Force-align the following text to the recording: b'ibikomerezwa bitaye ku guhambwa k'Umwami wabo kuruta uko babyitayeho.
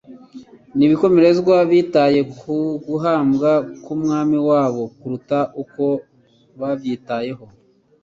b'ibikomerezwa 0.77 1.55
bitaye 1.69 2.19
ku 2.39 2.55
guhambwa 2.87 3.51
k'Umwami 3.83 4.37
wabo 4.49 4.83
kuruta 4.99 5.39
uko 5.61 5.85
babyitayeho. 6.59 7.43